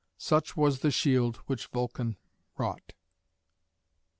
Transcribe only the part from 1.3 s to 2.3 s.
which Vulcan